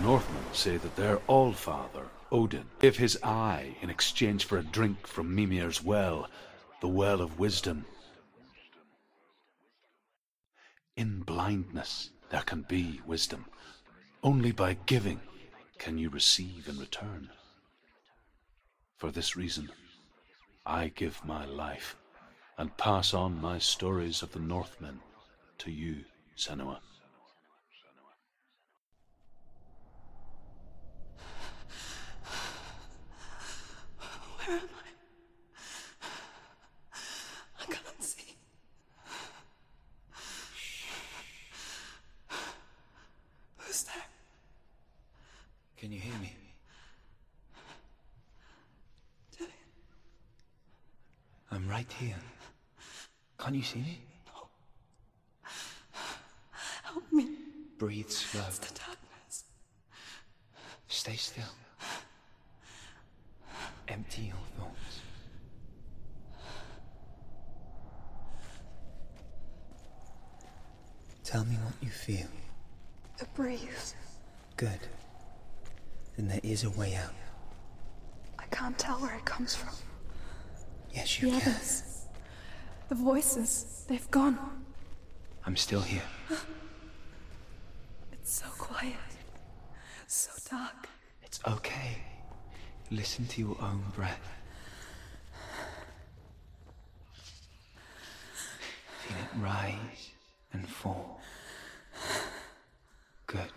The 0.00 0.06
Northmen 0.06 0.44
say 0.54 0.78
that 0.78 0.96
their 0.96 1.18
All-Father, 1.26 2.06
Odin, 2.32 2.64
gave 2.78 2.96
his 2.96 3.18
eye 3.22 3.76
in 3.82 3.90
exchange 3.90 4.46
for 4.46 4.56
a 4.56 4.62
drink 4.62 5.06
from 5.06 5.34
Mimir's 5.36 5.84
well, 5.84 6.26
the 6.80 6.88
Well 6.88 7.20
of 7.20 7.38
Wisdom. 7.38 7.84
In 10.96 11.20
blindness 11.20 12.12
there 12.30 12.40
can 12.40 12.62
be 12.62 13.02
wisdom. 13.06 13.44
Only 14.22 14.52
by 14.52 14.78
giving 14.86 15.20
can 15.76 15.98
you 15.98 16.08
receive 16.08 16.66
in 16.66 16.78
return. 16.78 17.28
For 18.96 19.10
this 19.10 19.36
reason, 19.36 19.68
I 20.64 20.88
give 20.88 21.22
my 21.26 21.44
life 21.44 21.94
and 22.56 22.74
pass 22.78 23.12
on 23.12 23.38
my 23.38 23.58
stories 23.58 24.22
of 24.22 24.32
the 24.32 24.40
Northmen 24.40 25.00
to 25.58 25.70
you, 25.70 26.04
Senua. 26.38 26.78
Where 34.46 34.58
am 34.58 34.68
I? 34.74 34.88
I 37.60 37.64
can't 37.66 38.02
see. 38.02 38.36
Who's 43.58 43.82
there? 43.84 44.06
Can 45.76 45.92
you 45.92 46.00
hear 46.00 46.18
me? 46.20 46.34
Dillion. 49.38 49.50
Here. 51.98 52.16
Can't 53.38 53.54
you 53.54 53.62
see 53.62 53.80
me? 53.80 54.00
No. 54.26 54.48
Help 56.82 57.12
me. 57.12 57.28
Breathe 57.78 58.08
slow. 58.08 58.42
It's 58.48 58.58
the 58.58 58.74
darkness. 58.78 59.44
Stay 60.88 61.16
still. 61.16 61.44
Empty 63.88 64.22
your 64.22 64.34
thoughts. 64.58 65.00
Tell 71.22 71.44
me 71.44 71.56
what 71.56 71.74
you 71.82 71.90
feel. 71.90 72.28
A 73.20 73.24
breeze. 73.36 73.94
Good. 74.56 74.80
Then 76.16 76.28
there 76.28 76.40
is 76.42 76.64
a 76.64 76.70
way 76.70 76.94
out. 76.94 77.14
I 78.38 78.44
can't 78.46 78.78
tell 78.78 78.96
where 79.00 79.14
it 79.14 79.24
comes 79.26 79.54
from. 79.54 79.74
Yes, 80.92 81.20
you 81.20 81.30
the 81.30 81.40
can. 81.40 81.52
others. 81.52 82.06
The 82.88 82.94
voices. 82.94 83.84
They've 83.88 84.10
gone. 84.10 84.38
I'm 85.46 85.56
still 85.56 85.82
here. 85.82 86.02
It's 88.12 88.32
so 88.42 88.46
quiet. 88.58 88.94
So 90.06 90.30
dark. 90.50 90.88
It's 91.22 91.40
okay. 91.46 91.98
Listen 92.90 93.26
to 93.28 93.40
your 93.40 93.56
own 93.60 93.82
breath. 93.94 94.20
Feel 99.02 99.16
it 99.16 99.42
rise 99.42 100.10
and 100.52 100.68
fall. 100.68 101.20
Good. 103.26 103.52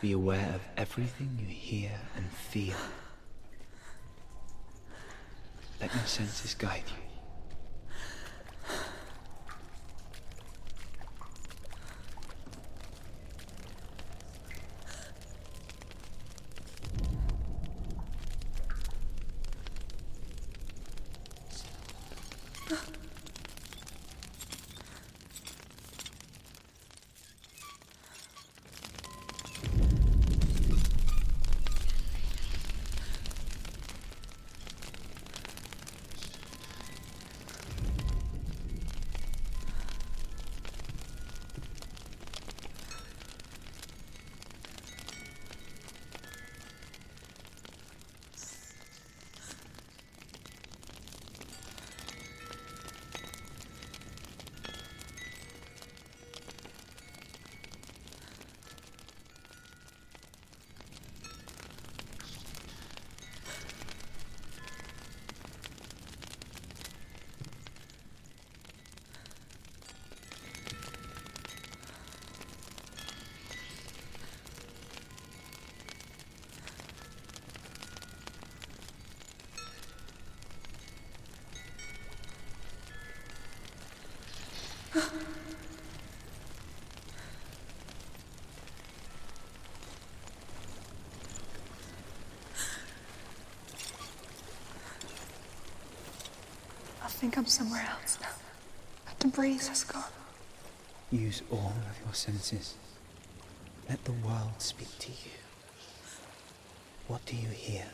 Be 0.00 0.12
aware 0.12 0.52
of 0.54 0.60
everything 0.76 1.38
you 1.40 1.46
hear 1.46 1.92
and 2.16 2.26
feel. 2.30 2.76
Let 5.80 5.94
your 5.94 6.06
senses 6.06 6.54
guide 6.54 6.84
you. 6.86 7.03
Think 97.24 97.38
I'm 97.38 97.46
somewhere 97.46 97.86
else 97.90 98.18
now. 98.20 98.28
The 99.18 99.28
breeze 99.28 99.68
has 99.68 99.82
gone. 99.82 100.12
Use 101.10 101.40
all 101.50 101.72
of 101.90 102.04
your 102.04 102.12
senses. 102.12 102.74
Let 103.88 104.04
the 104.04 104.12
world 104.12 104.52
speak 104.58 104.98
to 104.98 105.10
you. 105.10 105.38
What 107.08 107.24
do 107.24 107.34
you 107.34 107.48
hear? 107.48 107.86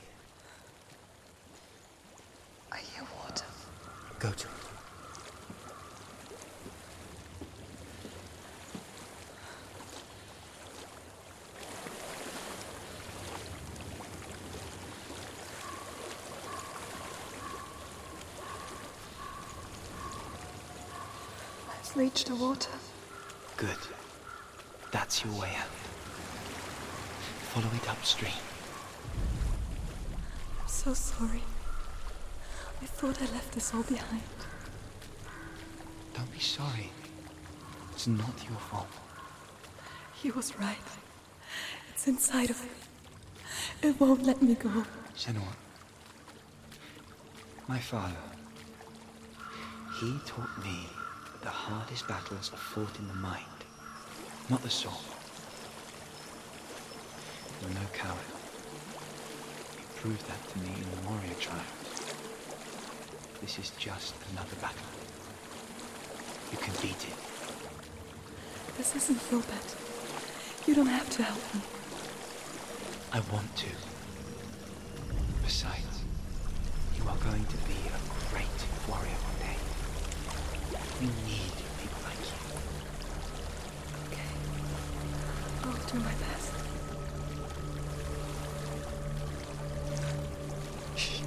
I 2.73 2.79
hear 2.79 3.05
water. 3.23 3.45
Go 4.19 4.33
to 4.33 4.49
it. 4.49 4.60
I've 21.91 21.97
reached 21.97 22.29
the 22.29 22.37
water. 22.37 22.71
Good. 23.57 23.77
That's 24.93 25.25
your 25.25 25.35
way 25.35 25.51
out. 25.59 25.67
Follow 27.51 27.67
it 27.75 27.91
upstream. 27.91 28.33
I'm 30.61 30.69
so 30.69 30.95
sorry. 30.95 31.43
I 32.81 32.87
thought 32.87 33.21
I 33.21 33.25
left 33.33 33.53
this 33.53 33.75
all 33.75 33.83
behind. 33.83 34.23
Don't 36.15 36.31
be 36.31 36.39
sorry. 36.39 36.93
It's 37.93 38.07
not 38.07 38.35
your 38.49 38.59
fault. 38.59 38.87
He 40.15 40.31
was 40.31 40.57
right. 40.61 40.77
It's 41.93 42.07
inside 42.07 42.51
of 42.51 42.63
me. 42.63 42.71
It 43.83 43.99
won't 43.99 44.23
let 44.23 44.41
me 44.41 44.55
go. 44.55 44.85
Senua. 45.17 45.57
My 47.67 47.81
father. 47.81 48.15
He 49.99 50.21
taught 50.25 50.57
me 50.65 50.87
the 51.43 51.49
hardest 51.49 52.07
battles 52.07 52.51
are 52.53 52.59
fought 52.59 52.99
in 52.99 53.09
the 53.09 53.15
mind, 53.15 53.45
not 54.49 54.63
the 54.63 54.71
sword. 54.71 54.95
You're 57.61 57.71
no 57.71 57.87
coward. 57.93 58.19
You 59.79 59.85
proved 59.97 60.27
that 60.29 60.49
to 60.51 60.59
me 60.59 60.73
in 60.75 60.91
the 60.91 61.09
warrior 61.09 61.35
trials. 61.41 61.65
This 63.41 63.59
is 63.59 63.71
just 63.79 64.15
another 64.33 64.57
battle. 64.61 64.87
You 66.53 66.59
can 66.59 66.75
beat 66.83 67.03
it. 67.09 67.17
This 68.77 68.97
isn't 68.97 69.21
your 69.31 69.41
battle. 69.43 69.79
You 70.67 70.75
don't 70.75 70.87
have 70.87 71.09
to 71.11 71.23
help 71.23 71.55
me. 71.55 71.61
I 73.13 73.21
want 73.33 73.57
to. 73.57 73.71
Besides, 75.43 76.05
you 76.97 77.03
are 77.09 77.17
going 77.17 77.45
to 77.45 77.57
be 77.67 77.77
a 77.89 78.31
great 78.31 78.47
warrior. 78.89 79.30
We 81.01 81.07
need 81.07 81.53
people 81.81 82.01
like 82.05 82.21
you. 82.21 82.37
Okay. 84.07 84.31
I'll 85.65 85.73
do 85.87 85.99
my 85.99 86.13
best. 86.13 86.53
Shh. 90.95 91.21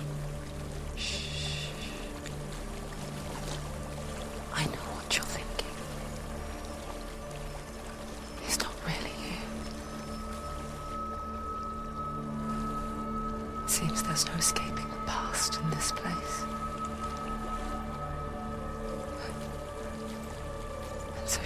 I 4.54 4.64
know 4.66 4.86
what 4.94 5.18
you're 5.18 5.26
thinking. 5.26 5.76
He's 8.46 8.60
not 8.60 8.76
really 8.86 9.10
here. 9.10 9.42
Seems 13.66 14.04
there's 14.04 14.28
no 14.28 14.34
escaping 14.36 14.63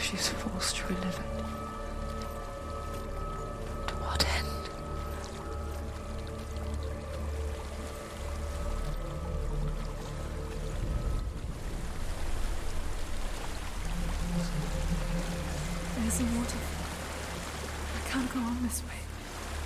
she's 0.09 0.30
forced 0.30 0.77
to 0.77 0.88
relive 0.88 1.19
it. 1.19 1.38
To 3.88 3.94
what 3.95 4.25
end? 4.25 4.48
There's 15.98 16.19
a 16.21 16.24
waterfall. 16.38 16.86
I 17.95 18.09
can't 18.09 18.33
go 18.33 18.39
on 18.39 18.63
this 18.63 18.81
way. 18.83 18.89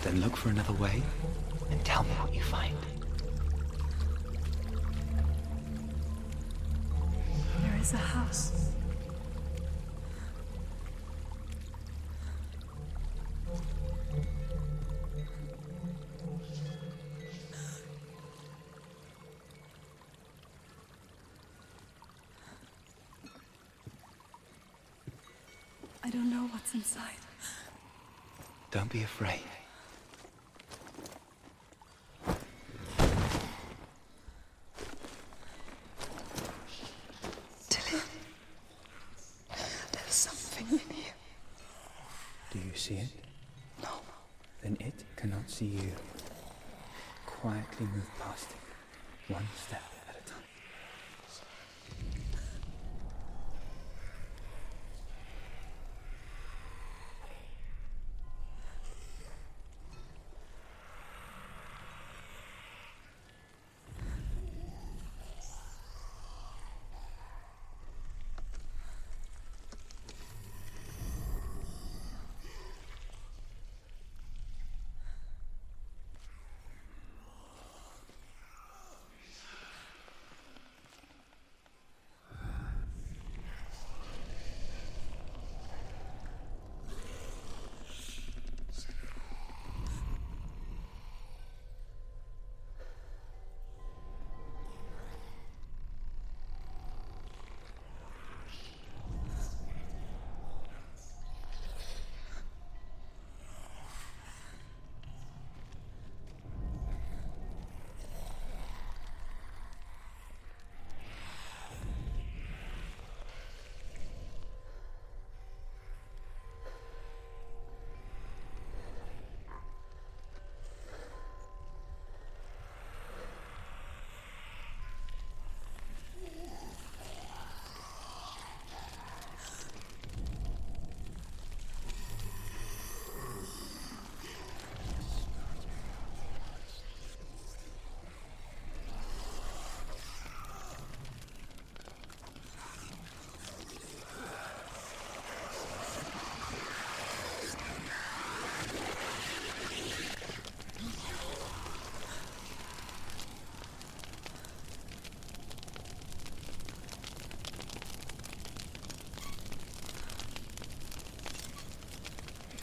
Then 0.02 0.22
look 0.22 0.36
for 0.36 0.50
another 0.50 0.74
way 0.74 1.04
and 1.70 1.86
tell 1.86 2.02
me 2.04 2.10
what 2.20 2.34
you 2.34 2.42
find. 2.42 2.76
There 7.62 7.80
is 7.80 7.94
a 7.94 7.98
house. 7.98 8.71
What's 26.74 26.96
inside. 26.96 27.16
Don't 28.72 28.90
be 28.92 29.04
afraid. 29.04 29.42
Tilly, 37.70 38.02
there's 39.92 40.14
something 40.14 40.68
in 40.72 40.96
here. 40.96 41.14
Do 42.52 42.60
you 42.60 42.76
see 42.76 42.96
it? 42.96 43.10
No. 43.82 43.90
Then 44.62 44.78
it 44.80 45.04
cannot 45.16 45.50
see 45.50 45.66
you. 45.66 45.92
Quietly 47.26 47.88
move 47.88 48.10
past 48.20 48.50
it, 48.52 49.34
one 49.34 49.48
step 49.66 49.82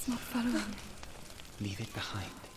Not 0.09 0.19
following. 0.19 0.75
Leave 1.61 1.81
it 1.81 1.93
behind 1.93 2.48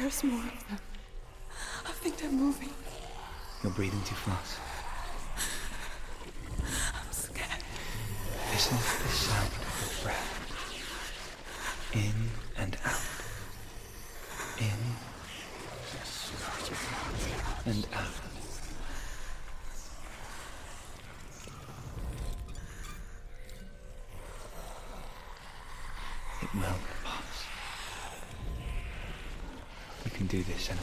There's 0.00 0.22
more 0.22 0.38
of 0.38 0.68
them. 0.68 0.78
I 1.84 1.90
think 1.90 2.18
they're 2.18 2.30
moving. 2.30 2.70
You're 3.64 3.72
breathing 3.72 4.00
too 4.04 4.14
fast. 4.14 4.60
I'm 6.94 7.10
scared. 7.10 7.64
Listen 8.52 8.78
to 8.78 9.02
the 9.02 9.08
sound 9.08 9.48
of 9.48 9.60
your 9.82 9.90
breath. 10.04 10.34
In 11.94 12.30
and 12.56 12.76
out. 12.84 13.08
In 14.60 14.80
and 17.66 17.86
out. 17.92 18.20
It 26.40 26.54
will 26.54 26.78
pass. 27.02 27.38
You 30.04 30.07
can 30.18 30.26
do 30.26 30.42
this, 30.42 30.68
Emma. 30.68 30.80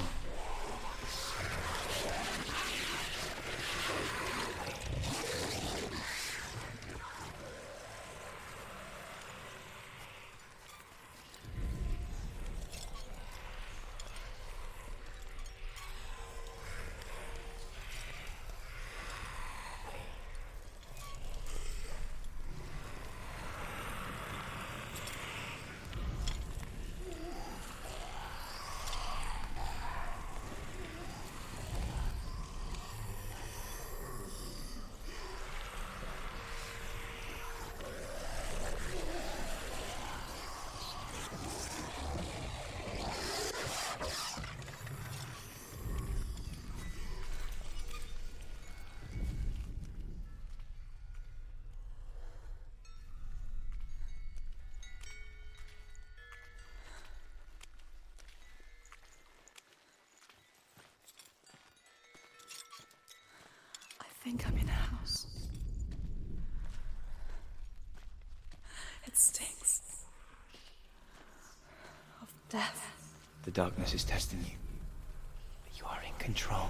think 64.26 64.48
I'm 64.48 64.58
in 64.58 64.68
a 64.68 64.72
house. 64.72 65.28
It 69.06 69.16
stinks 69.16 70.06
of 72.24 72.34
death. 72.56 72.90
The 73.44 73.52
darkness 73.52 73.94
is 73.94 74.06
testing 74.06 74.40
you. 74.40 74.56
But 75.66 75.78
you 75.78 75.86
are 75.88 76.00
in 76.08 76.18
control. 76.20 76.70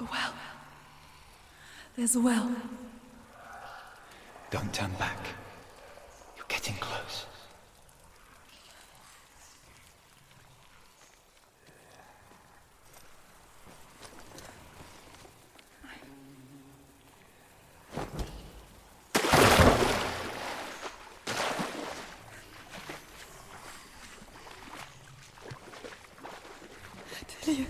A 0.00 0.04
well. 0.04 0.32
There's 1.98 2.14
a 2.14 2.20
well. 2.20 2.48
Don't 4.52 4.72
turn 4.72 4.92
back. 5.00 5.18
You're 6.36 6.46
getting 6.46 6.76
close. 6.76 7.26
Delia. 27.44 27.66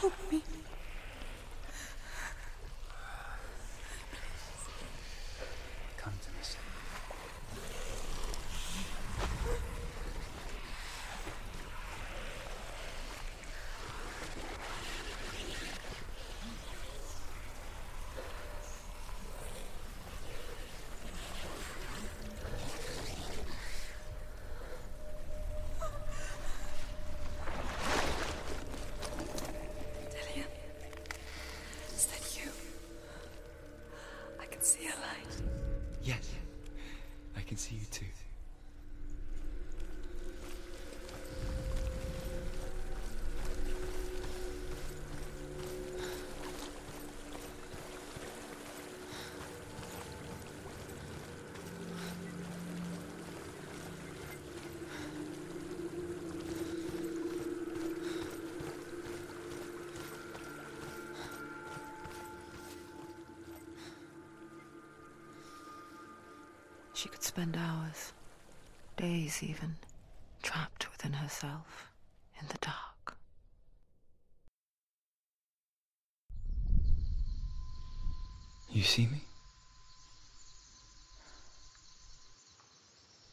Help 0.00 0.12
me. 0.30 0.42
Come 5.98 6.12
to 6.20 6.30
me, 6.30 6.36
son. 6.42 6.58
Delia. 30.10 30.46
Is 31.94 32.06
that 32.06 32.38
you? 32.44 32.50
I 34.40 34.46
can 34.46 34.62
see 34.62 34.86
a 34.86 34.88
light. 34.88 35.42
Yes. 36.02 36.30
I 37.36 37.40
can 37.42 37.56
see 37.56 37.76
you 37.76 37.86
too. 37.90 38.06
She 67.02 67.08
could 67.08 67.24
spend 67.24 67.56
hours, 67.56 68.12
days 68.96 69.42
even, 69.42 69.74
trapped 70.40 70.88
within 70.92 71.14
herself, 71.14 71.88
in 72.40 72.46
the 72.46 72.58
dark. 72.60 73.16
You 78.70 78.84
see 78.84 79.08
me? 79.08 79.20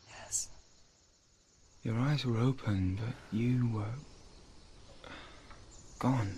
Yes. 0.09 0.49
Your 1.83 1.99
eyes 1.99 2.25
were 2.25 2.39
open, 2.39 2.97
but 3.05 3.13
you 3.31 3.69
were. 3.71 3.93
gone. 5.99 6.33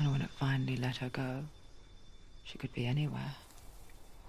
And 0.00 0.10
when 0.10 0.22
it 0.22 0.30
finally 0.30 0.76
let 0.76 0.96
her 0.96 1.10
go, 1.10 1.44
she 2.42 2.58
could 2.58 2.72
be 2.72 2.86
anywhere, 2.86 3.36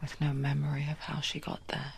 with 0.03 0.19
no 0.19 0.33
memory 0.33 0.86
of 0.91 1.00
how 1.00 1.22
she 1.22 1.39
got 1.39 1.65
there. 1.69 1.93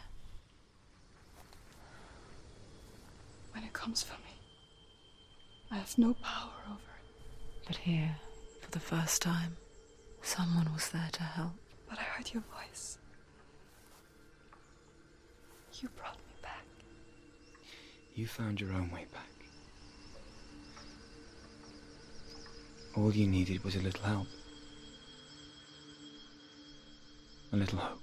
When 3.52 3.64
it 3.64 3.74
comes 3.74 4.04
for 4.04 4.14
me, 4.14 4.36
I 5.72 5.78
have 5.78 5.98
no 5.98 6.14
power 6.14 6.52
over 6.68 6.76
it. 6.76 7.66
But 7.66 7.78
here, 7.78 8.16
for 8.62 8.70
the 8.70 8.80
first 8.80 9.24
time, 9.24 9.58
someone 10.22 10.72
was 10.72 10.90
there 10.90 11.10
to 11.14 11.24
help. 11.24 11.54
But 11.90 11.98
I 11.98 12.04
heard 12.04 12.32
your 12.32 12.44
voice. 12.54 13.00
You 15.82 15.90
brought 15.98 16.18
me 16.18 16.36
back. 16.44 16.64
You 18.14 18.28
found 18.28 18.62
your 18.62 18.72
own 18.72 18.92
way 18.92 19.08
back. 19.12 19.32
All 22.96 23.12
you 23.12 23.26
needed 23.26 23.64
was 23.64 23.76
a 23.76 23.82
little 23.82 24.04
help. 24.04 24.28
A 27.52 27.58
little 27.58 27.80
hope. 27.80 28.00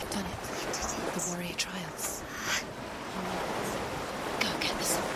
You've 0.00 0.10
done 0.10 0.24
it. 0.26 0.30
The 1.14 1.20
warrior 1.30 1.54
trials. 1.56 2.22
Go 4.40 4.48
get 4.60 4.76
the 4.76 4.84
sword. 4.84 5.06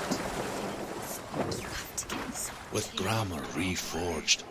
You 1.60 1.66
have 1.66 1.96
to 1.96 2.04
get 2.08 2.26
the 2.26 2.32
sword. 2.32 2.58
With 2.72 2.90
Gramr 2.96 3.42
reforged, 3.52 4.44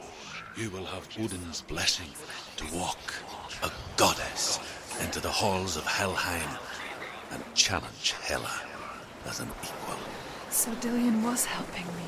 you 0.55 0.69
will 0.69 0.85
have 0.85 1.07
Odin's 1.19 1.61
blessing 1.63 2.09
to 2.57 2.65
walk, 2.75 3.13
a 3.63 3.71
goddess, 3.97 4.59
into 5.03 5.19
the 5.19 5.29
halls 5.29 5.77
of 5.77 5.85
Helheim 5.85 6.49
and 7.31 7.43
challenge 7.53 8.15
Hela 8.23 8.51
as 9.27 9.39
an 9.39 9.47
equal. 9.63 9.97
So 10.49 10.71
Dillian 10.81 11.23
was 11.23 11.45
helping 11.45 11.85
me. 11.95 12.07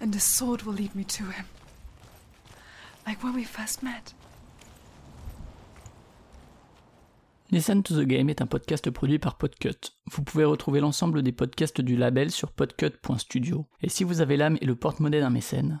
And 0.00 0.12
the 0.12 0.20
sword 0.20 0.62
will 0.62 0.74
lead 0.74 0.94
me 0.94 1.04
to 1.04 1.24
him. 1.24 1.44
Like 3.06 3.22
when 3.22 3.34
we 3.34 3.44
first 3.44 3.82
met. 3.82 4.14
Listen 7.50 7.82
to 7.82 7.94
the 7.94 8.04
Game 8.04 8.28
est 8.28 8.42
un 8.42 8.46
podcast 8.46 8.90
produit 8.90 9.18
par 9.18 9.38
Podcut. 9.38 9.94
Vous 10.12 10.22
pouvez 10.22 10.44
retrouver 10.44 10.80
l'ensemble 10.80 11.22
des 11.22 11.32
podcasts 11.32 11.80
du 11.80 11.96
label 11.96 12.30
sur 12.30 12.52
podcut.studio. 12.52 13.66
Et 13.80 13.88
si 13.88 14.04
vous 14.04 14.20
avez 14.20 14.36
l'âme 14.36 14.58
et 14.60 14.66
le 14.66 14.76
porte-monnaie 14.76 15.20
d'un 15.20 15.30
mécène, 15.30 15.80